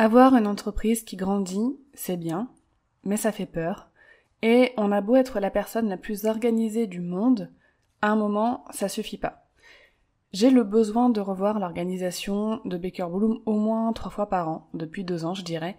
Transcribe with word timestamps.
Avoir 0.00 0.34
une 0.34 0.46
entreprise 0.46 1.04
qui 1.04 1.16
grandit, 1.16 1.78
c'est 1.92 2.16
bien, 2.16 2.48
mais 3.04 3.18
ça 3.18 3.32
fait 3.32 3.44
peur. 3.44 3.90
Et 4.40 4.72
on 4.78 4.92
a 4.92 5.02
beau 5.02 5.14
être 5.14 5.40
la 5.40 5.50
personne 5.50 5.90
la 5.90 5.98
plus 5.98 6.24
organisée 6.24 6.86
du 6.86 7.02
monde, 7.02 7.52
à 8.00 8.08
un 8.08 8.16
moment, 8.16 8.64
ça 8.70 8.88
suffit 8.88 9.18
pas. 9.18 9.50
J'ai 10.32 10.48
le 10.48 10.64
besoin 10.64 11.10
de 11.10 11.20
revoir 11.20 11.58
l'organisation 11.58 12.62
de 12.64 12.78
Baker 12.78 13.08
Bloom 13.10 13.42
au 13.44 13.58
moins 13.58 13.92
trois 13.92 14.10
fois 14.10 14.30
par 14.30 14.48
an, 14.48 14.70
depuis 14.72 15.04
deux 15.04 15.26
ans 15.26 15.34
je 15.34 15.44
dirais, 15.44 15.76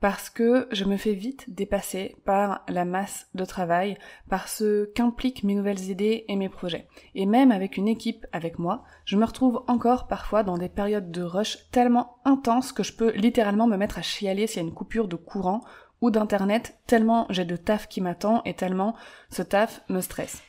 parce 0.00 0.30
que 0.30 0.68
je 0.70 0.84
me 0.84 0.96
fais 0.96 1.14
vite 1.14 1.46
dépasser 1.48 2.16
par 2.24 2.62
la 2.68 2.84
masse 2.84 3.28
de 3.34 3.44
travail, 3.44 3.96
par 4.28 4.48
ce 4.48 4.84
qu'impliquent 4.92 5.44
mes 5.44 5.54
nouvelles 5.54 5.90
idées 5.90 6.24
et 6.28 6.36
mes 6.36 6.48
projets. 6.48 6.88
Et 7.14 7.26
même 7.26 7.50
avec 7.50 7.76
une 7.76 7.88
équipe 7.88 8.26
avec 8.32 8.58
moi, 8.58 8.84
je 9.04 9.16
me 9.16 9.24
retrouve 9.24 9.62
encore 9.66 10.06
parfois 10.06 10.42
dans 10.42 10.58
des 10.58 10.68
périodes 10.68 11.10
de 11.10 11.22
rush 11.22 11.70
tellement 11.70 12.16
intenses 12.24 12.72
que 12.72 12.82
je 12.82 12.92
peux 12.92 13.12
littéralement 13.12 13.66
me 13.66 13.76
mettre 13.76 13.98
à 13.98 14.02
chialer 14.02 14.46
s'il 14.46 14.62
y 14.62 14.64
a 14.64 14.68
une 14.68 14.74
coupure 14.74 15.08
de 15.08 15.16
courant 15.16 15.62
ou 16.00 16.10
d'internet, 16.10 16.78
tellement 16.86 17.26
j'ai 17.30 17.44
de 17.44 17.56
taf 17.56 17.88
qui 17.88 18.00
m'attend 18.00 18.42
et 18.44 18.54
tellement 18.54 18.94
ce 19.30 19.42
taf 19.42 19.82
me 19.88 20.00
stresse. 20.00 20.42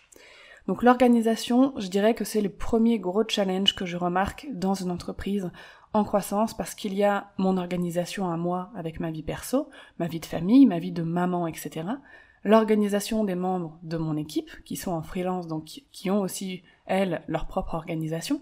Donc 0.68 0.82
l'organisation, 0.82 1.74
je 1.78 1.88
dirais 1.88 2.16
que 2.16 2.26
c'est 2.26 2.42
le 2.42 2.50
premier 2.50 2.98
gros 2.98 3.24
challenge 3.28 3.76
que 3.76 3.86
je 3.86 3.98
remarque 3.98 4.48
dans 4.52 4.74
une 4.74 4.92
entreprise 4.92 5.52
en 5.96 6.04
croissance 6.04 6.54
parce 6.54 6.76
qu'il 6.76 6.94
y 6.94 7.06
a 7.06 7.32
mon 7.38 7.58
organisation 7.58 8.30
à 8.30 8.36
moi 8.36 8.70
avec 8.76 9.00
ma 9.00 9.12
vie 9.12 9.24
perso, 9.24 9.70
ma 9.98 10.08
vie 10.08 10.20
de 10.20 10.26
famille, 10.26 10.66
ma 10.66 10.80
vie 10.80 10.92
de 10.92 11.04
maman, 11.04 11.48
etc. 11.48 11.88
L'organisation 12.44 13.24
des 13.24 13.36
membres 13.36 13.80
de 13.82 13.96
mon 13.96 14.18
équipe 14.18 14.52
qui 14.66 14.76
sont 14.76 14.92
en 14.92 15.02
freelance, 15.02 15.48
donc 15.48 15.84
qui 15.92 16.12
ont 16.12 16.20
aussi, 16.20 16.64
elles, 16.86 17.24
leur 17.28 17.48
propre 17.48 17.76
organisation. 17.76 18.42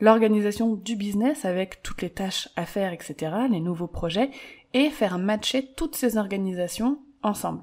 L'organisation 0.00 0.74
du 0.74 0.96
business 0.96 1.44
avec 1.44 1.82
toutes 1.82 2.02
les 2.02 2.10
tâches 2.10 2.48
à 2.56 2.66
faire, 2.66 2.92
etc., 2.92 3.36
les 3.48 3.60
nouveaux 3.60 3.86
projets, 3.86 4.30
et 4.74 4.90
faire 4.90 5.18
matcher 5.18 5.72
toutes 5.76 5.94
ces 5.94 6.16
organisations 6.16 6.98
ensemble. 7.22 7.62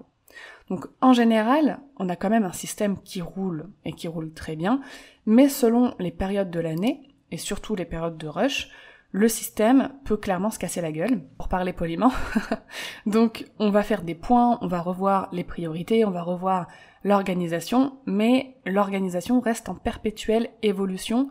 Donc 0.69 0.87
en 1.01 1.11
général, 1.11 1.79
on 1.97 2.07
a 2.07 2.15
quand 2.15 2.29
même 2.29 2.45
un 2.45 2.53
système 2.53 2.97
qui 3.01 3.21
roule 3.21 3.69
et 3.83 3.91
qui 3.91 4.07
roule 4.07 4.31
très 4.31 4.55
bien, 4.55 4.81
mais 5.25 5.49
selon 5.49 5.93
les 5.99 6.11
périodes 6.11 6.51
de 6.51 6.59
l'année, 6.59 7.01
et 7.31 7.37
surtout 7.37 7.75
les 7.75 7.85
périodes 7.85 8.17
de 8.17 8.27
rush, 8.27 8.69
le 9.11 9.27
système 9.27 9.91
peut 10.05 10.17
clairement 10.17 10.51
se 10.51 10.59
casser 10.59 10.81
la 10.81 10.91
gueule, 10.91 11.21
pour 11.37 11.47
parler 11.47 11.73
poliment. 11.73 12.11
Donc 13.05 13.45
on 13.59 13.69
va 13.69 13.83
faire 13.83 14.03
des 14.03 14.15
points, 14.15 14.59
on 14.61 14.67
va 14.67 14.81
revoir 14.81 15.29
les 15.31 15.43
priorités, 15.43 16.05
on 16.05 16.11
va 16.11 16.21
revoir 16.21 16.67
l'organisation, 17.03 17.97
mais 18.05 18.57
l'organisation 18.65 19.39
reste 19.39 19.69
en 19.69 19.75
perpétuelle 19.75 20.49
évolution 20.61 21.29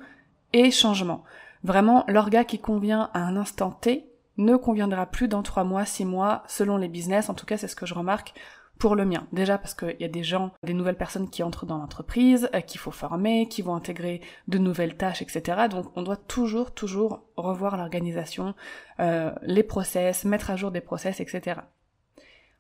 et 0.53 0.71
changement. 0.71 1.25
Vraiment, 1.65 2.05
l'orga 2.09 2.45
qui 2.45 2.59
convient 2.59 3.11
à 3.13 3.21
un 3.21 3.37
instant 3.37 3.71
T 3.71 4.09
ne 4.39 4.57
conviendra 4.57 5.07
plus 5.07 5.29
dans 5.29 5.43
trois 5.43 5.65
mois, 5.65 5.85
six 5.85 6.05
mois, 6.05 6.43
selon 6.47 6.77
les 6.77 6.89
business. 6.89 7.29
En 7.29 7.35
tout 7.35 7.47
cas, 7.47 7.57
c'est 7.57 7.69
ce 7.69 7.77
que 7.77 7.87
je 7.87 7.95
remarque 7.95 8.35
pour 8.79 8.95
le 8.95 9.05
mien. 9.05 9.27
Déjà 9.33 9.59
parce 9.59 9.75
qu'il 9.75 9.97
y 10.01 10.05
a 10.05 10.09
des 10.09 10.23
gens, 10.23 10.53
des 10.63 10.75
nouvelles 10.75 10.97
personnes 10.97 11.31
qui 11.31 11.43
entrent 11.43 11.67
dans 11.67 11.79
l'entreprise, 11.79 12.49
euh, 12.55 12.61
qu'il 12.61 12.81
faut 12.81 12.91
former, 12.91 13.49
qui 13.49 13.63
vont 13.63 13.75
intégrer 13.75 14.21
de 14.49 14.59
nouvelles 14.59 14.97
tâches, 14.97 15.23
etc. 15.23 15.69
Donc 15.71 15.87
on 15.97 16.03
doit 16.03 16.17
toujours, 16.17 16.73
toujours 16.73 17.23
revoir 17.37 17.77
l'organisation, 17.77 18.55
euh, 19.01 19.33
les 19.43 19.63
process, 19.63 20.25
mettre 20.25 20.51
à 20.51 20.57
jour 20.57 20.71
des 20.71 20.81
process, 20.81 21.21
etc. 21.21 21.61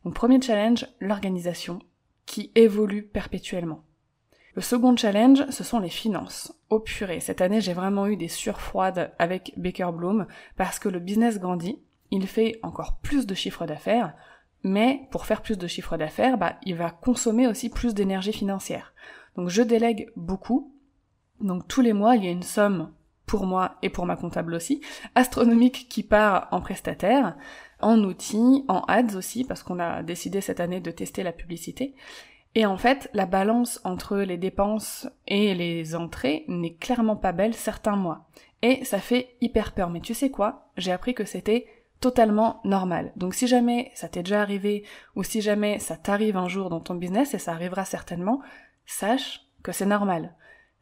Donc 0.04 0.14
premier 0.14 0.40
challenge, 0.40 0.86
l'organisation 1.00 1.80
qui 2.24 2.50
évolue 2.54 3.02
perpétuellement. 3.02 3.82
Le 4.54 4.62
second 4.62 4.96
challenge, 4.96 5.44
ce 5.50 5.64
sont 5.64 5.80
les 5.80 5.90
finances. 5.90 6.54
Au 6.70 6.80
purée, 6.80 7.20
cette 7.20 7.42
année 7.42 7.60
j'ai 7.60 7.74
vraiment 7.74 8.06
eu 8.06 8.16
des 8.16 8.28
surfroides 8.28 9.12
avec 9.18 9.52
Baker 9.58 9.90
Bloom 9.92 10.26
parce 10.56 10.78
que 10.78 10.88
le 10.88 10.98
business 10.98 11.38
grandit, 11.38 11.78
il 12.10 12.26
fait 12.26 12.58
encore 12.62 12.96
plus 13.02 13.26
de 13.26 13.34
chiffres 13.34 13.66
d'affaires, 13.66 14.14
mais 14.62 15.08
pour 15.10 15.26
faire 15.26 15.42
plus 15.42 15.58
de 15.58 15.66
chiffre 15.66 15.96
d'affaires, 15.96 16.38
bah, 16.38 16.56
il 16.64 16.74
va 16.74 16.90
consommer 16.90 17.46
aussi 17.46 17.70
plus 17.70 17.94
d'énergie 17.94 18.32
financière. 18.32 18.94
Donc 19.36 19.48
je 19.48 19.62
délègue 19.62 20.10
beaucoup. 20.16 20.74
Donc 21.40 21.68
tous 21.68 21.82
les 21.82 21.92
mois, 21.92 22.16
il 22.16 22.24
y 22.24 22.28
a 22.28 22.32
une 22.32 22.42
somme 22.42 22.92
pour 23.26 23.44
moi 23.44 23.76
et 23.82 23.90
pour 23.90 24.06
ma 24.06 24.16
comptable 24.16 24.54
aussi, 24.54 24.80
astronomique 25.14 25.88
qui 25.88 26.02
part 26.02 26.48
en 26.52 26.60
prestataire, 26.60 27.36
en 27.80 28.02
outils, 28.04 28.64
en 28.68 28.82
ads 28.82 29.16
aussi, 29.16 29.44
parce 29.44 29.62
qu'on 29.62 29.80
a 29.80 30.02
décidé 30.02 30.40
cette 30.40 30.60
année 30.60 30.80
de 30.80 30.90
tester 30.90 31.22
la 31.22 31.32
publicité. 31.32 31.94
Et 32.54 32.64
en 32.64 32.78
fait, 32.78 33.10
la 33.12 33.26
balance 33.26 33.80
entre 33.84 34.16
les 34.16 34.38
dépenses 34.38 35.08
et 35.26 35.54
les 35.54 35.94
entrées 35.94 36.44
n'est 36.48 36.74
clairement 36.74 37.16
pas 37.16 37.32
belle 37.32 37.52
certains 37.52 37.96
mois. 37.96 38.28
Et 38.62 38.82
ça 38.84 38.98
fait 38.98 39.36
hyper 39.42 39.72
peur. 39.72 39.90
Mais 39.90 40.00
tu 40.00 40.14
sais 40.14 40.30
quoi? 40.30 40.70
J'ai 40.78 40.92
appris 40.92 41.12
que 41.12 41.26
c'était 41.26 41.66
totalement 42.00 42.60
normal. 42.64 43.12
Donc 43.16 43.34
si 43.34 43.46
jamais 43.46 43.90
ça 43.94 44.08
t'est 44.08 44.22
déjà 44.22 44.42
arrivé 44.42 44.84
ou 45.14 45.22
si 45.22 45.40
jamais 45.40 45.78
ça 45.78 45.96
t'arrive 45.96 46.36
un 46.36 46.48
jour 46.48 46.68
dans 46.70 46.80
ton 46.80 46.94
business 46.94 47.34
et 47.34 47.38
ça 47.38 47.52
arrivera 47.52 47.84
certainement, 47.84 48.40
sache 48.84 49.46
que 49.62 49.72
c'est 49.72 49.86
normal. 49.86 50.34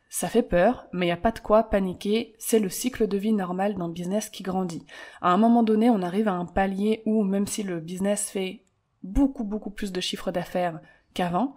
Ça 0.09 0.29
fait 0.29 0.43
peur, 0.43 0.87
mais 0.93 1.07
il 1.07 1.09
n'y 1.09 1.13
a 1.13 1.17
pas 1.17 1.33
de 1.33 1.41
quoi 1.41 1.65
paniquer, 1.65 2.37
c'est 2.39 2.61
le 2.61 2.69
cycle 2.69 3.09
de 3.09 3.17
vie 3.17 3.33
normal 3.33 3.75
d'un 3.75 3.89
business 3.89 4.31
qui 4.31 4.45
grandit. 4.45 4.87
À 5.21 5.33
un 5.33 5.37
moment 5.37 5.65
donné, 5.65 5.91
on 5.91 6.03
arrive 6.03 6.29
à 6.29 6.35
un 6.35 6.47
palier 6.47 7.03
où 7.05 7.25
même 7.25 7.49
si 7.49 7.65
le 7.65 7.81
business 7.81 8.31
fait 8.31 8.63
beaucoup 9.03 9.45
beaucoup 9.45 9.71
plus 9.71 9.93
de 9.93 10.01
chiffre 10.01 10.31
d'affaires 10.31 10.81
qu'avant, 11.15 11.57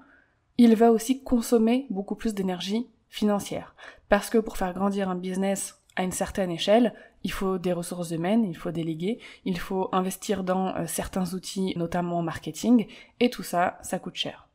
il 0.58 0.76
va 0.76 0.92
aussi 0.92 1.24
consommer 1.24 1.86
beaucoup 1.90 2.16
plus 2.16 2.34
d'énergie 2.34 2.88
financière. 3.10 3.76
Parce 4.10 4.30
que 4.30 4.38
pour 4.38 4.58
faire 4.58 4.74
grandir 4.74 5.10
un 5.10 5.16
business 5.16 5.82
à 5.96 6.04
une 6.04 6.12
certaine 6.12 6.52
échelle, 6.52 6.94
il 7.24 7.32
faut 7.32 7.58
des 7.58 7.74
ressources 7.74 8.12
humaines, 8.12 8.46
il 8.46 8.56
faut 8.56 8.72
déléguer, 8.72 9.20
il 9.46 9.60
faut 9.60 9.90
investir 9.92 10.44
dans 10.44 10.76
euh, 10.76 10.86
certains 10.88 11.34
outils, 11.34 11.74
notamment 11.76 12.20
en 12.20 12.24
marketing, 12.24 12.88
et 13.20 13.30
tout 13.30 13.44
ça, 13.44 13.78
ça 13.82 14.00
coûte 14.00 14.16
cher. 14.16 14.48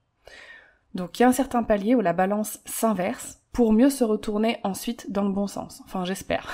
Donc 0.95 1.19
il 1.19 1.23
y 1.23 1.25
a 1.25 1.29
un 1.29 1.33
certain 1.33 1.63
palier 1.63 1.95
où 1.95 2.01
la 2.01 2.13
balance 2.13 2.61
s'inverse 2.65 3.41
pour 3.53 3.73
mieux 3.73 3.91
se 3.91 4.05
retourner 4.05 4.59
ensuite 4.63 5.11
dans 5.11 5.25
le 5.25 5.33
bon 5.33 5.47
sens. 5.47 5.83
Enfin 5.85 6.05
j'espère. 6.05 6.51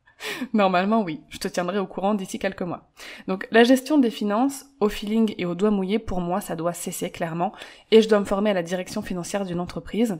Normalement 0.52 1.02
oui, 1.02 1.20
je 1.28 1.38
te 1.38 1.48
tiendrai 1.48 1.78
au 1.78 1.86
courant 1.86 2.14
d'ici 2.14 2.38
quelques 2.38 2.62
mois. 2.62 2.90
Donc 3.26 3.48
la 3.50 3.64
gestion 3.64 3.98
des 3.98 4.10
finances, 4.10 4.66
au 4.80 4.88
feeling 4.88 5.34
et 5.38 5.46
au 5.46 5.54
doigt 5.54 5.70
mouillé, 5.70 5.98
pour 5.98 6.20
moi 6.20 6.40
ça 6.40 6.54
doit 6.54 6.72
cesser 6.72 7.10
clairement, 7.10 7.52
et 7.90 8.02
je 8.02 8.08
dois 8.08 8.20
me 8.20 8.24
former 8.24 8.50
à 8.50 8.54
la 8.54 8.62
direction 8.62 9.02
financière 9.02 9.44
d'une 9.44 9.60
entreprise. 9.60 10.18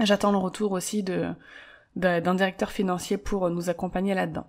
J'attends 0.00 0.32
le 0.32 0.38
retour 0.38 0.72
aussi 0.72 1.02
de, 1.02 1.34
d'un 1.96 2.34
directeur 2.34 2.70
financier 2.70 3.16
pour 3.16 3.48
nous 3.50 3.70
accompagner 3.70 4.14
là-dedans. 4.14 4.46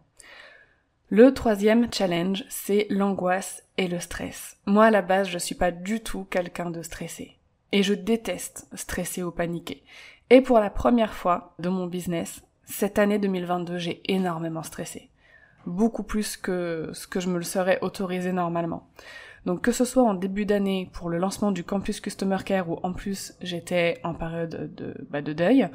Le 1.09 1.33
troisième 1.33 1.93
challenge, 1.93 2.43
c'est 2.49 2.87
l'angoisse 2.89 3.63
et 3.77 3.87
le 3.87 3.99
stress. 3.99 4.57
Moi, 4.65 4.85
à 4.85 4.91
la 4.91 5.01
base, 5.01 5.27
je 5.27 5.37
suis 5.37 5.55
pas 5.55 5.71
du 5.71 6.01
tout 6.01 6.25
quelqu'un 6.29 6.71
de 6.71 6.81
stressé. 6.81 7.37
Et 7.71 7.83
je 7.83 7.93
déteste 7.93 8.67
stresser 8.73 9.21
ou 9.21 9.31
paniquer. 9.31 9.83
Et 10.29 10.41
pour 10.41 10.59
la 10.59 10.69
première 10.69 11.13
fois 11.13 11.53
de 11.59 11.69
mon 11.69 11.85
business, 11.85 12.41
cette 12.65 12.97
année 12.97 13.19
2022, 13.19 13.77
j'ai 13.77 14.01
énormément 14.11 14.63
stressé. 14.63 15.09
Beaucoup 15.65 16.03
plus 16.03 16.37
que 16.37 16.89
ce 16.93 17.05
que 17.07 17.19
je 17.19 17.29
me 17.29 17.37
le 17.37 17.43
serais 17.43 17.79
autorisé 17.81 18.31
normalement. 18.31 18.87
Donc 19.45 19.61
que 19.61 19.71
ce 19.71 19.83
soit 19.83 20.03
en 20.03 20.13
début 20.13 20.45
d'année 20.45 20.89
pour 20.93 21.09
le 21.09 21.17
lancement 21.17 21.51
du 21.51 21.63
campus 21.63 21.99
Customer 21.99 22.37
Care 22.45 22.69
où 22.69 22.79
en 22.83 22.93
plus 22.93 23.35
j'étais 23.41 23.99
en 24.03 24.13
période 24.13 24.73
de, 24.75 24.93
bah, 25.09 25.21
de 25.21 25.33
deuil, 25.33 25.69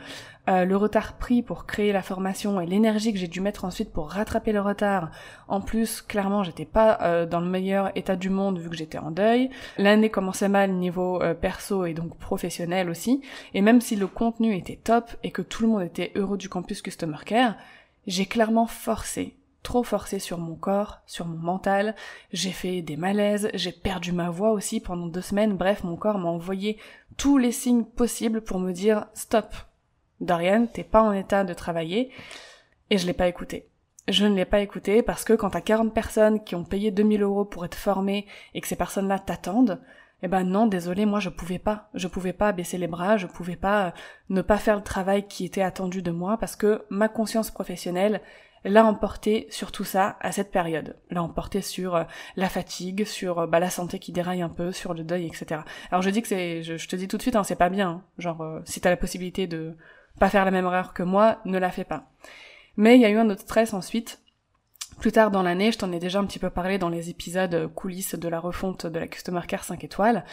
euh, 0.48 0.64
le 0.64 0.76
retard 0.76 1.18
pris 1.18 1.42
pour 1.42 1.66
créer 1.66 1.92
la 1.92 2.00
formation 2.00 2.60
et 2.60 2.66
l'énergie 2.66 3.12
que 3.12 3.18
j'ai 3.18 3.28
dû 3.28 3.42
mettre 3.42 3.66
ensuite 3.66 3.92
pour 3.92 4.10
rattraper 4.10 4.52
le 4.52 4.62
retard. 4.62 5.10
En 5.46 5.60
plus, 5.60 6.00
clairement, 6.00 6.42
j'étais 6.42 6.64
pas 6.64 6.98
euh, 7.02 7.26
dans 7.26 7.40
le 7.40 7.46
meilleur 7.46 7.92
état 7.94 8.16
du 8.16 8.30
monde 8.30 8.58
vu 8.58 8.70
que 8.70 8.76
j'étais 8.76 8.98
en 8.98 9.10
deuil. 9.10 9.50
L'année 9.76 10.08
commençait 10.08 10.48
mal 10.48 10.72
niveau 10.72 11.20
euh, 11.22 11.34
perso 11.34 11.84
et 11.84 11.92
donc 11.92 12.16
professionnel 12.16 12.88
aussi. 12.88 13.20
Et 13.52 13.60
même 13.60 13.82
si 13.82 13.96
le 13.96 14.06
contenu 14.06 14.56
était 14.56 14.80
top 14.82 15.10
et 15.22 15.30
que 15.30 15.42
tout 15.42 15.62
le 15.62 15.68
monde 15.68 15.82
était 15.82 16.12
heureux 16.14 16.38
du 16.38 16.48
campus 16.48 16.80
Customer 16.80 17.18
Care, 17.26 17.56
j'ai 18.06 18.24
clairement 18.24 18.66
forcé 18.66 19.37
trop 19.62 19.82
forcé 19.82 20.18
sur 20.18 20.38
mon 20.38 20.54
corps, 20.54 21.00
sur 21.06 21.26
mon 21.26 21.38
mental, 21.38 21.94
j'ai 22.32 22.52
fait 22.52 22.82
des 22.82 22.96
malaises, 22.96 23.50
j'ai 23.54 23.72
perdu 23.72 24.12
ma 24.12 24.30
voix 24.30 24.52
aussi 24.52 24.80
pendant 24.80 25.06
deux 25.06 25.20
semaines, 25.20 25.56
bref, 25.56 25.84
mon 25.84 25.96
corps 25.96 26.18
m'a 26.18 26.28
envoyé 26.28 26.78
tous 27.16 27.38
les 27.38 27.52
signes 27.52 27.84
possibles 27.84 28.40
pour 28.40 28.60
me 28.60 28.72
dire 28.72 29.06
stop. 29.14 29.54
Dorian, 30.20 30.66
t'es 30.66 30.84
pas 30.84 31.02
en 31.02 31.12
état 31.12 31.44
de 31.44 31.54
travailler, 31.54 32.10
et 32.90 32.98
je 32.98 33.06
l'ai 33.06 33.12
pas 33.12 33.28
écouté. 33.28 33.68
je 34.08 34.24
ne 34.24 34.34
l'ai 34.34 34.46
pas 34.46 34.60
écouté 34.60 35.02
parce 35.02 35.22
que 35.22 35.34
quand 35.34 35.50
t'as 35.50 35.60
40 35.60 35.92
personnes 35.92 36.42
qui 36.42 36.54
ont 36.54 36.64
payé 36.64 36.90
2000 36.90 37.22
euros 37.22 37.44
pour 37.44 37.66
être 37.66 37.74
formées 37.74 38.26
et 38.54 38.62
que 38.62 38.66
ces 38.66 38.76
personnes-là 38.76 39.18
t'attendent, 39.18 39.80
eh 40.22 40.28
ben 40.28 40.44
non, 40.44 40.66
désolé, 40.66 41.06
moi 41.06 41.20
je 41.20 41.28
pouvais 41.28 41.58
pas. 41.58 41.88
Je 41.94 42.08
pouvais 42.08 42.32
pas 42.32 42.52
baisser 42.52 42.78
les 42.78 42.88
bras, 42.88 43.16
je 43.16 43.26
pouvais 43.26 43.56
pas 43.56 43.86
euh, 43.86 43.90
ne 44.30 44.42
pas 44.42 44.58
faire 44.58 44.76
le 44.76 44.82
travail 44.82 45.28
qui 45.28 45.44
était 45.44 45.62
attendu 45.62 46.02
de 46.02 46.10
moi 46.10 46.38
parce 46.38 46.56
que 46.56 46.82
ma 46.90 47.08
conscience 47.08 47.50
professionnelle 47.50 48.20
l'a 48.64 48.84
emporté 48.84 49.46
sur 49.50 49.72
tout 49.72 49.84
ça 49.84 50.16
à 50.20 50.32
cette 50.32 50.50
période. 50.50 50.96
L'a 51.10 51.22
emporté 51.22 51.62
sur 51.62 51.96
euh, 51.96 52.04
la 52.36 52.48
fatigue, 52.48 53.04
sur 53.04 53.40
euh, 53.40 53.46
bah, 53.46 53.60
la 53.60 53.70
santé 53.70 53.98
qui 53.98 54.12
déraille 54.12 54.42
un 54.42 54.48
peu, 54.48 54.72
sur 54.72 54.94
le 54.94 55.04
deuil, 55.04 55.26
etc. 55.26 55.62
Alors 55.90 56.02
je 56.02 56.10
dis 56.10 56.22
que 56.22 56.28
c'est, 56.28 56.62
je, 56.62 56.88
te 56.88 56.96
dis 56.96 57.08
tout 57.08 57.16
de 57.16 57.22
suite, 57.22 57.36
hein, 57.36 57.44
c'est 57.44 57.56
pas 57.56 57.68
bien. 57.68 57.88
Hein. 57.88 58.04
Genre, 58.18 58.60
si 58.64 58.80
t'as 58.80 58.90
la 58.90 58.96
possibilité 58.96 59.46
de 59.46 59.76
pas 60.18 60.28
faire 60.28 60.44
la 60.44 60.50
même 60.50 60.64
erreur 60.64 60.94
que 60.94 61.02
moi, 61.02 61.38
ne 61.44 61.58
la 61.58 61.70
fais 61.70 61.84
pas. 61.84 62.10
Mais 62.76 62.96
il 62.96 63.00
y 63.00 63.04
a 63.04 63.10
eu 63.10 63.18
un 63.18 63.30
autre 63.30 63.42
stress 63.42 63.74
ensuite. 63.74 64.20
Plus 65.00 65.12
tard 65.12 65.30
dans 65.30 65.42
l'année, 65.42 65.70
je 65.70 65.78
t'en 65.78 65.92
ai 65.92 66.00
déjà 66.00 66.18
un 66.18 66.26
petit 66.26 66.40
peu 66.40 66.50
parlé 66.50 66.78
dans 66.78 66.88
les 66.88 67.08
épisodes 67.08 67.72
coulisses 67.74 68.16
de 68.16 68.28
la 68.28 68.40
refonte 68.40 68.86
de 68.86 68.98
la 68.98 69.06
Customer 69.06 69.42
Care 69.46 69.64
5 69.64 69.84
étoiles. 69.84 70.24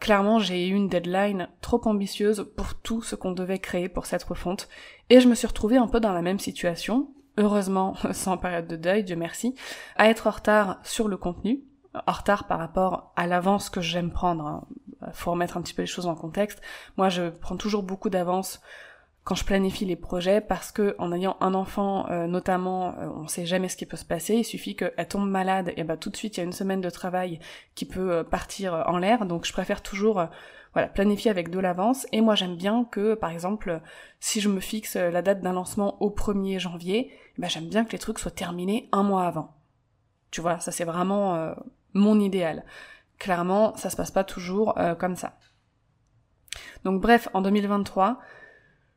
Clairement, 0.00 0.38
j'ai 0.38 0.68
eu 0.68 0.74
une 0.74 0.88
deadline 0.88 1.48
trop 1.60 1.80
ambitieuse 1.84 2.50
pour 2.56 2.74
tout 2.74 3.02
ce 3.02 3.14
qu'on 3.14 3.32
devait 3.32 3.58
créer 3.58 3.88
pour 3.88 4.06
cette 4.06 4.24
refonte, 4.24 4.68
et 5.08 5.20
je 5.20 5.28
me 5.28 5.34
suis 5.34 5.46
retrouvée 5.46 5.76
un 5.76 5.86
peu 5.86 6.00
dans 6.00 6.12
la 6.12 6.22
même 6.22 6.38
situation, 6.38 7.13
heureusement 7.36 7.94
sans 8.12 8.36
période 8.36 8.66
de 8.66 8.76
deuil, 8.76 9.04
Dieu 9.04 9.16
merci, 9.16 9.54
à 9.96 10.08
être 10.08 10.26
en 10.26 10.30
retard 10.30 10.78
sur 10.82 11.08
le 11.08 11.16
contenu, 11.16 11.60
en 12.06 12.12
retard 12.12 12.46
par 12.46 12.58
rapport 12.58 13.12
à 13.16 13.26
l'avance 13.26 13.70
que 13.70 13.80
j'aime 13.80 14.10
prendre. 14.10 14.46
Hein. 14.46 14.64
Faut 15.12 15.32
remettre 15.32 15.56
un 15.56 15.62
petit 15.62 15.74
peu 15.74 15.82
les 15.82 15.86
choses 15.86 16.06
en 16.06 16.14
contexte. 16.14 16.60
Moi, 16.96 17.08
je 17.08 17.28
prends 17.28 17.56
toujours 17.56 17.82
beaucoup 17.82 18.10
d'avance 18.10 18.60
quand 19.24 19.34
je 19.34 19.44
planifie 19.44 19.86
les 19.86 19.96
projets 19.96 20.40
parce 20.40 20.70
que 20.70 20.94
en 20.98 21.10
ayant 21.12 21.36
un 21.40 21.54
enfant 21.54 22.06
euh, 22.10 22.26
notamment 22.26 22.94
on 22.98 23.02
euh, 23.02 23.22
on 23.24 23.26
sait 23.26 23.46
jamais 23.46 23.68
ce 23.68 23.76
qui 23.76 23.86
peut 23.86 23.96
se 23.96 24.04
passer 24.04 24.34
il 24.34 24.44
suffit 24.44 24.76
qu'elle 24.76 25.08
tombe 25.08 25.28
malade 25.28 25.72
et 25.76 25.84
bah 25.84 25.96
tout 25.96 26.10
de 26.10 26.16
suite 26.16 26.36
il 26.36 26.40
y 26.40 26.42
a 26.42 26.44
une 26.44 26.52
semaine 26.52 26.82
de 26.82 26.90
travail 26.90 27.40
qui 27.74 27.86
peut 27.86 28.12
euh, 28.12 28.22
partir 28.22 28.84
en 28.86 28.98
l'air 28.98 29.24
donc 29.24 29.46
je 29.46 29.52
préfère 29.52 29.82
toujours 29.82 30.26
voilà 30.74 30.88
planifier 30.88 31.30
avec 31.30 31.48
de 31.48 31.58
l'avance 31.58 32.06
et 32.12 32.20
moi 32.20 32.34
j'aime 32.34 32.56
bien 32.56 32.86
que 32.90 33.14
par 33.14 33.30
exemple 33.30 33.80
si 34.20 34.42
je 34.42 34.50
me 34.50 34.60
fixe 34.60 34.96
la 34.96 35.22
date 35.22 35.40
d'un 35.40 35.54
lancement 35.54 36.02
au 36.02 36.10
1er 36.10 36.58
janvier 36.58 37.10
bah 37.38 37.48
j'aime 37.48 37.68
bien 37.68 37.84
que 37.84 37.92
les 37.92 37.98
trucs 37.98 38.18
soient 38.18 38.30
terminés 38.30 38.88
un 38.92 39.02
mois 39.02 39.26
avant 39.26 39.54
tu 40.30 40.40
vois 40.40 40.58
ça 40.60 40.72
c'est 40.72 40.84
vraiment 40.84 41.54
mon 41.92 42.18
idéal 42.20 42.64
clairement 43.18 43.76
ça 43.76 43.90
se 43.90 43.96
passe 43.96 44.10
pas 44.10 44.24
toujours 44.24 44.74
comme 44.98 45.16
ça 45.16 45.38
donc 46.84 47.00
bref 47.00 47.28
en 47.34 47.42
2023 47.42 48.20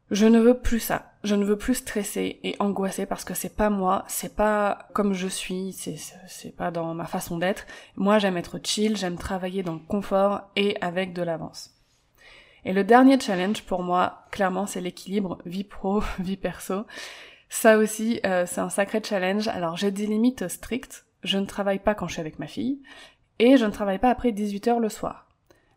je 0.09 0.25
ne 0.25 0.39
veux 0.39 0.57
plus 0.57 0.79
ça. 0.79 1.11
Je 1.23 1.35
ne 1.35 1.43
veux 1.43 1.57
plus 1.57 1.75
stresser 1.75 2.39
et 2.43 2.55
angoisser 2.59 3.05
parce 3.05 3.25
que 3.25 3.33
c'est 3.33 3.55
pas 3.55 3.69
moi, 3.69 4.05
c'est 4.07 4.35
pas 4.35 4.87
comme 4.93 5.13
je 5.13 5.27
suis, 5.27 5.73
c'est, 5.73 5.97
c'est 6.27 6.55
pas 6.55 6.71
dans 6.71 6.93
ma 6.93 7.05
façon 7.05 7.37
d'être. 7.37 7.65
Moi, 7.97 8.17
j'aime 8.17 8.37
être 8.37 8.59
chill, 8.63 8.95
j'aime 8.95 9.17
travailler 9.17 9.63
dans 9.63 9.73
le 9.73 9.79
confort 9.79 10.43
et 10.55 10.77
avec 10.79 11.11
de 11.11 11.21
l'avance. 11.21 11.73
Et 12.63 12.71
le 12.71 12.85
dernier 12.85 13.19
challenge 13.19 13.63
pour 13.63 13.83
moi, 13.83 14.25
clairement, 14.31 14.65
c'est 14.65 14.81
l'équilibre 14.81 15.39
vie 15.45 15.65
pro, 15.65 16.01
vie 16.19 16.37
perso. 16.37 16.85
Ça 17.49 17.77
aussi, 17.77 18.19
euh, 18.25 18.45
c'est 18.45 18.61
un 18.61 18.69
sacré 18.69 19.01
challenge. 19.03 19.47
Alors, 19.47 19.77
j'ai 19.77 19.91
des 19.91 20.05
limites 20.05 20.47
strictes. 20.47 21.05
Je 21.23 21.37
ne 21.37 21.45
travaille 21.45 21.79
pas 21.79 21.95
quand 21.95 22.07
je 22.07 22.13
suis 22.13 22.21
avec 22.21 22.39
ma 22.39 22.47
fille 22.47 22.81
et 23.39 23.57
je 23.57 23.65
ne 23.65 23.71
travaille 23.71 23.99
pas 23.99 24.09
après 24.09 24.31
18h 24.31 24.79
le 24.79 24.89
soir. 24.89 25.27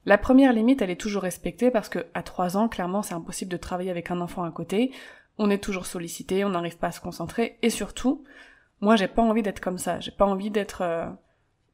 La 0.07 0.19
première 0.19 0.53
limite, 0.53 0.83
elle 0.83 0.91
est 0.91 1.01
toujours 1.01 1.23
respectée 1.23 1.71
parce 1.71 1.89
que 1.89 2.07
à 2.15 2.23
3 2.23 2.57
ans, 2.57 2.69
clairement, 2.69 3.03
c'est 3.03 3.15
impossible 3.15 3.51
de 3.51 3.57
travailler 3.57 3.91
avec 3.91 4.11
un 4.11 4.21
enfant 4.21 4.45
à 4.45 4.51
côté. 4.51 4.93
On 5.39 5.51
est 5.51 5.63
toujours 5.63 5.87
sollicité, 5.87 6.45
on 6.45 6.51
n'arrive 6.51 6.79
pas 6.79 6.89
à 6.89 6.93
se 6.93 7.01
concentrer 7.01 7.59
et 7.63 7.71
surtout, 7.71 8.25
moi, 8.81 8.97
j'ai 8.97 9.09
pas 9.09 9.23
envie 9.23 9.43
d'être 9.43 9.61
comme 9.61 9.79
ça. 9.79 10.01
J'ai 10.01 10.11
pas 10.11 10.25
envie 10.25 10.51
d'être 10.51 10.83
euh, 10.83 11.07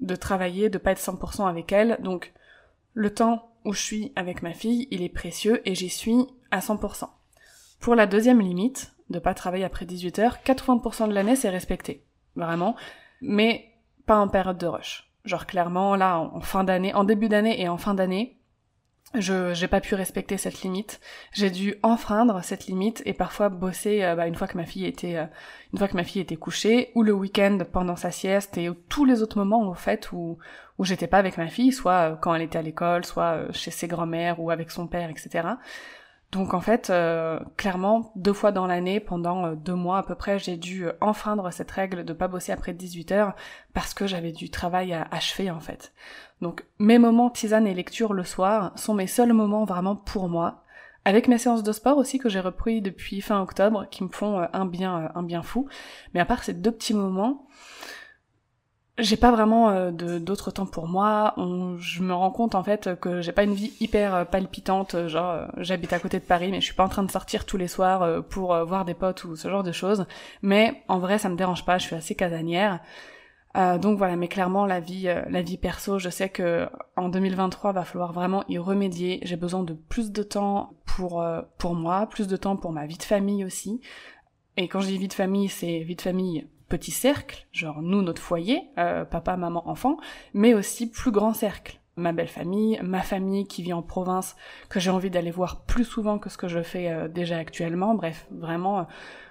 de 0.00 0.16
travailler, 0.16 0.69
de 0.69 0.78
pas 0.78 0.92
être 0.92 1.00
100% 1.00 1.49
avec 1.49 1.72
elle. 1.72 1.99
Donc, 2.00 2.32
le 2.94 3.14
temps 3.14 3.52
où 3.64 3.72
je 3.72 3.81
suis 3.81 4.12
avec 4.16 4.42
ma 4.42 4.52
fille, 4.52 4.88
il 4.90 5.02
est 5.02 5.08
précieux 5.08 5.62
et 5.69 5.75
j'y 5.75 5.88
suis 5.88 6.26
à 6.50 6.58
100%. 6.58 7.08
Pour 7.81 7.94
la 7.94 8.06
deuxième 8.06 8.40
limite, 8.40 8.94
de 9.11 9.19
pas 9.19 9.34
travailler 9.34 9.64
après 9.64 9.87
18 9.87 10.19
heures, 10.19 10.38
80% 10.44 11.08
de 11.08 11.14
l'année, 11.14 11.37
c'est 11.37 11.50
respecté. 11.50 12.05
Vraiment. 12.34 12.76
Mais 13.20 13.73
pas 14.06 14.19
en 14.19 14.28
période 14.28 14.58
de 14.58 14.67
rush. 14.67 15.11
Genre 15.25 15.46
clairement, 15.46 15.96
là, 15.96 16.19
en, 16.19 16.40
fin 16.40 16.64
d'année, 16.64 16.94
en 16.94 17.05
début 17.05 17.28
d'année 17.28 17.61
et 17.61 17.69
en 17.69 17.78
fin 17.78 17.94
d'année, 17.94 18.38
je 19.14 19.55
j'ai 19.55 19.69
pas 19.69 19.81
pu 19.81 19.94
respecter 19.94 20.37
cette 20.37 20.62
limite. 20.62 21.00
J'ai 21.32 21.50
dû 21.50 21.76
enfreindre 21.82 22.43
cette 22.43 22.67
limite 22.67 23.02
et 23.06 23.12
parfois 23.12 23.49
bosser 23.49 24.02
euh, 24.02 24.14
bah, 24.14 24.26
une 24.26 24.34
fois 24.34 24.46
que 24.46 24.56
ma 24.56 24.67
fille 24.67 24.84
était 24.84 25.17
euh, 25.17 25.26
une 25.73 25.78
fois 25.78 25.88
que 25.88 25.96
ma 25.96 26.05
fille 26.05 26.20
était 26.20 26.37
couchée 26.37 26.90
ou 26.94 27.02
le 27.02 27.12
week-end 27.12 27.58
pendant 27.73 27.96
sa 27.96 28.11
sieste 28.11 28.58
et 28.58 28.69
tous 28.88 29.05
les 29.05 29.23
autres 29.23 29.38
moments 29.38 29.69
au 29.69 29.75
fait 29.75 30.11
où 30.12 30.38
où 30.78 30.84
j'étais 30.84 31.06
pas 31.06 31.19
avec 31.19 31.38
ma 31.38 31.49
fille, 31.49 31.73
soit 31.73 32.12
euh, 32.12 32.17
quand 32.17 32.34
elle 32.34 32.43
était 32.43 32.58
à 32.58 32.62
l'école, 32.62 33.05
soit 33.05 33.50
chez 33.52 33.70
ses 33.70 33.88
grands-mères 33.88 34.40
ou 34.40 34.50
avec 34.50 34.70
son 34.70 34.87
père, 34.87 35.08
etc. 35.08 35.49
Donc 36.36 36.52
en 36.52 36.60
fait, 36.60 36.90
euh, 36.90 37.40
clairement, 37.56 38.12
deux 38.14 38.34
fois 38.34 38.52
dans 38.52 38.66
l'année, 38.66 39.00
pendant 39.00 39.46
euh, 39.46 39.54
deux 39.54 39.74
mois 39.74 39.96
à 39.96 40.02
peu 40.02 40.14
près, 40.14 40.38
j'ai 40.38 40.58
dû 40.58 40.84
euh, 40.84 40.92
enfreindre 41.00 41.50
cette 41.50 41.70
règle 41.70 42.04
de 42.04 42.12
pas 42.12 42.28
bosser 42.28 42.52
après 42.52 42.74
18 42.74 43.12
heures 43.12 43.34
parce 43.72 43.94
que 43.94 44.06
j'avais 44.06 44.32
du 44.32 44.50
travail 44.50 44.92
à 44.92 45.08
achever 45.10 45.50
en 45.50 45.60
fait. 45.60 45.94
Donc 46.42 46.66
mes 46.78 46.98
moments 46.98 47.30
tisane 47.30 47.66
et 47.66 47.72
lecture 47.72 48.12
le 48.12 48.22
soir 48.22 48.72
sont 48.76 48.92
mes 48.92 49.06
seuls 49.06 49.32
moments 49.32 49.64
vraiment 49.64 49.96
pour 49.96 50.28
moi, 50.28 50.62
avec 51.06 51.26
mes 51.26 51.38
séances 51.38 51.62
de 51.62 51.72
sport 51.72 51.96
aussi 51.96 52.18
que 52.18 52.28
j'ai 52.28 52.40
repris 52.40 52.82
depuis 52.82 53.22
fin 53.22 53.40
octobre, 53.40 53.86
qui 53.90 54.04
me 54.04 54.10
font 54.10 54.46
un 54.52 54.66
bien, 54.66 55.10
un 55.14 55.22
bien 55.22 55.40
fou. 55.40 55.66
Mais 56.12 56.20
à 56.20 56.26
part 56.26 56.44
ces 56.44 56.52
deux 56.52 56.72
petits 56.72 56.92
moments, 56.92 57.46
j'ai 58.98 59.16
pas 59.19 59.31
vraiment 59.31 59.70
euh, 59.70 59.90
d'autres 59.90 60.50
temps 60.50 60.64
pour 60.64 60.88
moi. 60.88 61.34
je 61.78 62.02
me 62.02 62.14
rends 62.14 62.31
compte 62.31 62.54
en 62.54 62.62
fait 62.62 62.98
que 62.98 63.20
j'ai 63.20 63.32
pas 63.32 63.43
une 63.43 63.52
vie 63.52 63.75
hyper 63.81 64.14
euh, 64.14 64.25
palpitante, 64.25 64.94
euh, 64.94 65.08
genre 65.08 65.48
j'habite 65.58 65.93
à 65.93 65.98
côté 65.98 66.19
de 66.19 66.25
Paris, 66.25 66.50
mais 66.50 66.60
je 66.60 66.66
suis 66.66 66.75
pas 66.75 66.84
en 66.84 66.88
train 66.88 67.02
de 67.02 67.10
sortir 67.10 67.44
tous 67.44 67.58
les 67.58 67.69
soirs 67.69 68.25
pour 68.31 68.56
voir 68.64 68.84
des 68.87 68.94
potes 68.94 69.25
ou 69.25 69.37
ce 69.37 69.50
genre 69.50 69.62
de 69.62 69.72
choses. 69.72 70.06
Mais 70.43 70.82
en 70.88 70.98
vrai, 70.98 71.19
ça 71.19 71.28
me 71.28 71.37
dérange 71.37 71.64
pas. 71.64 71.78
Je 71.78 71.87
suis 71.87 71.96
assez 71.96 72.14
casanière. 72.14 72.81
donc 73.54 73.98
voilà, 73.98 74.16
mais 74.16 74.28
clairement 74.28 74.66
la 74.66 74.81
vie, 74.81 75.04
la 75.04 75.42
vie 75.42 75.58
perso, 75.58 75.99
je 75.99 76.08
sais 76.10 76.28
que 76.28 76.69
en 76.96 77.08
2023 77.08 77.72
va 77.72 77.84
falloir 77.84 78.12
vraiment 78.12 78.44
y 78.49 78.58
remédier. 78.58 79.20
J'ai 79.25 79.37
besoin 79.37 79.62
de 79.62 79.75
plus 79.75 80.12
de 80.12 80.22
temps 80.22 80.75
pour 80.87 81.25
pour 81.58 81.75
moi, 81.75 82.06
plus 82.06 82.28
de 82.28 82.37
temps 82.37 82.56
pour 82.56 82.72
ma 82.72 82.87
vie 82.87 82.99
de 82.99 83.02
famille 83.02 83.44
aussi. 83.44 83.81
Et 84.56 84.69
quand 84.69 84.81
je 84.81 84.87
dis 84.87 84.99
vie 84.99 85.08
de 85.08 85.12
famille, 85.12 85.49
c'est 85.49 85.81
vie 85.81 85.96
de 85.96 86.02
famille 86.02 86.46
petit 86.68 86.90
cercle, 86.90 87.46
genre 87.52 87.82
nous, 87.82 88.02
notre 88.02 88.22
foyer, 88.22 88.62
euh, 88.78 89.04
papa, 89.04 89.36
maman, 89.36 89.68
enfant, 89.68 89.96
mais 90.34 90.54
aussi 90.54 90.90
plus 90.90 91.10
grand 91.10 91.32
cercle. 91.32 91.80
Ma 91.96 92.12
belle 92.12 92.28
famille, 92.28 92.78
ma 92.82 93.00
famille 93.00 93.46
qui 93.46 93.62
vit 93.62 93.73
en 93.73 93.82
province, 93.82 94.37
que 94.68 94.80
j'ai 94.80 94.90
envie 94.90 95.11
d'aller 95.11 95.30
voir 95.30 95.62
plus 95.62 95.85
souvent 95.85 96.18
que 96.18 96.28
ce 96.28 96.37
que 96.37 96.49
je 96.49 96.62
fais 96.62 96.90
euh, 96.90 97.08
déjà 97.08 97.38
actuellement. 97.38 97.94
Bref, 97.94 98.26
vraiment 98.30 98.80
euh, 98.80 98.82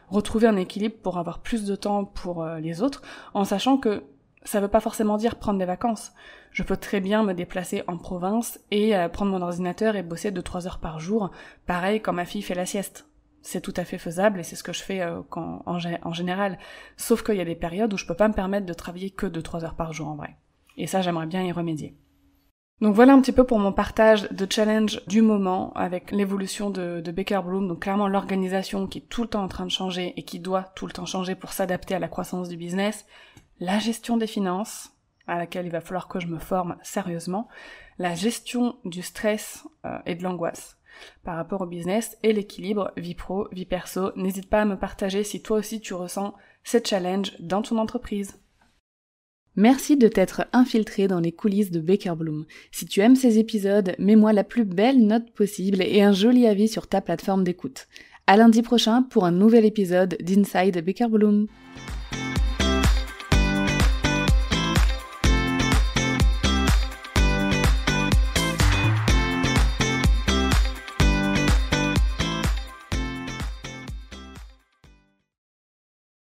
retrouver 0.10 0.48
un 0.48 0.56
équilibre 0.56 0.96
pour 1.02 1.18
avoir 1.18 1.40
plus 1.40 1.66
de 1.66 1.76
temps 1.76 2.06
pour 2.06 2.46
les 2.46 2.82
autres, 2.82 3.02
en 3.34 3.44
sachant 3.44 3.78
que 3.78 4.04
ça 4.44 4.60
veut 4.60 4.68
pas 4.68 4.80
forcément 4.80 5.18
dire 5.18 5.38
prendre 5.38 5.58
des 5.58 5.66
vacances. 5.66 6.14
Je 6.52 6.62
peux 6.62 6.78
très 6.78 7.02
bien 7.02 7.24
me 7.24 7.34
déplacer 7.34 7.84
en 7.88 7.98
province 7.98 8.60
et 8.70 8.94
prendre 9.12 9.32
mon 9.32 9.42
ordinateur 9.42 9.96
et 9.96 10.04
bosser 10.04 10.30
2-3 10.30 10.68
heures 10.68 10.78
par 10.78 11.00
jour, 11.00 11.32
pareil 11.66 12.02
quand 12.02 12.14
ma 12.14 12.26
fille 12.26 12.44
fait 12.44 12.54
la 12.54 12.68
sieste 12.68 13.08
c'est 13.46 13.62
tout 13.62 13.74
à 13.78 13.86
fait 13.86 14.00
faisable 14.00 14.40
et 14.40 14.44
c'est 14.44 14.56
ce 14.56 14.64
que 14.64 14.74
je 14.74 14.82
fais 14.82 15.02
euh, 15.02 15.22
en, 15.36 16.14
général. 16.14 16.58
Sauf 16.98 17.24
qu'il 17.24 17.36
y 17.36 17.42
a 17.42 17.46
des 17.46 17.56
périodes 17.56 17.94
où 17.94 17.98
je 17.98 18.06
peux 18.06 18.16
pas 18.16 18.28
me 18.28 18.34
permettre 18.34 18.66
de 18.66 18.74
travailler 18.74 19.12
que 19.12 19.28
2-3 19.28 19.64
heures 19.64 19.76
par 19.76 19.94
jour 19.94 20.08
en 20.08 20.16
vrai. 20.16 20.36
Et 20.78 20.88
ça, 20.88 21.02
j'aimerais 21.02 21.28
bien 21.28 21.44
y 21.44 21.52
remédier. 21.52 21.96
Donc 22.82 22.96
voilà 22.96 23.14
un 23.14 23.22
petit 23.22 23.32
peu 23.32 23.46
pour 23.46 23.60
mon 23.60 23.72
partage 23.72 24.30
de 24.32 24.48
challenge 24.52 25.00
du 25.06 25.22
moment 25.22 25.72
avec 25.74 26.12
l'évolution 26.12 26.72
de, 26.72 27.00
de 27.00 27.12
Baker 27.12 27.42
Bloom, 27.46 27.68
donc 27.68 27.84
clairement 27.84 28.10
l'organisation 28.10 28.88
qui 28.88 28.98
est 28.98 29.08
tout 29.10 29.22
le 29.22 29.30
temps 29.30 29.44
en 29.44 29.48
train 29.48 29.66
de 29.66 29.72
changer 29.72 30.14
et 30.18 30.24
qui 30.24 30.40
doit 30.40 30.64
tout 30.76 30.88
le 30.88 30.92
temps 30.92 31.06
changer 31.06 31.36
pour 31.36 31.54
s'adapter 31.54 31.96
à 31.96 32.00
la 32.00 32.10
croissance 32.10 32.50
du 32.50 32.58
business, 32.58 33.06
la 33.60 33.80
gestion 33.80 34.18
des 34.18 34.28
finances, 34.28 34.92
à 35.28 35.38
laquelle 35.38 35.68
il 35.68 35.72
va 35.72 35.82
falloir 35.82 36.08
que 36.10 36.20
je 36.20 36.28
me 36.28 36.40
forme 36.40 36.76
sérieusement, 36.82 37.48
la 37.98 38.14
gestion 38.16 38.76
du 38.84 39.02
stress 39.04 39.66
euh, 39.86 40.00
et 40.06 40.16
de 40.16 40.24
l'angoisse 40.24 40.78
par 41.24 41.36
rapport 41.36 41.62
au 41.62 41.66
business 41.66 42.18
et 42.24 42.34
l'équilibre 42.34 42.92
vie 42.98 43.16
pro, 43.16 43.48
vie 43.52 43.66
perso. 43.66 44.12
N'hésite 44.16 44.50
pas 44.50 44.62
à 44.62 44.66
me 44.66 44.78
partager 44.78 45.24
si 45.24 45.42
toi 45.42 45.58
aussi 45.58 45.80
tu 45.80 45.94
ressens 45.94 46.34
ce 46.64 46.78
challenge 46.84 47.34
dans 47.40 47.62
ton 47.62 47.78
entreprise. 47.78 48.40
Merci 49.58 49.96
de 49.96 50.10
t'être 50.10 50.48
infiltré 50.52 51.08
dans 51.08 51.22
les 51.22 51.32
coulisses 51.32 51.72
de 51.72 51.80
Baker 51.80 52.16
Bloom. 52.18 52.46
Si 52.72 52.86
tu 52.86 53.00
aimes 53.00 53.16
ces 53.16 53.40
épisodes, 53.40 53.96
mets-moi 54.00 54.34
la 54.34 54.44
plus 54.44 54.66
belle 54.66 55.06
note 55.06 55.32
possible 55.32 55.82
et 55.82 56.02
un 56.02 56.12
joli 56.12 56.46
avis 56.46 56.68
sur 56.68 56.88
ta 56.88 57.00
plateforme 57.00 57.46
d'écoute. 57.46 57.88
À 58.28 58.36
lundi 58.36 58.62
prochain 58.62 59.04
pour 59.04 59.24
un 59.24 59.32
nouvel 59.32 59.64
épisode 59.64 60.18
d'Inside 60.20 60.84
Baker 60.84 61.08
Bloom. 61.08 61.48